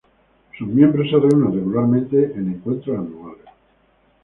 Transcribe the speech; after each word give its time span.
Sus 0.57 0.67
miembros 0.67 1.11
se 1.11 1.15
reúnen 1.15 1.53
regularmente 1.53 2.31
en 2.35 2.49
encuentros 2.53 2.97
anuales. 2.97 3.45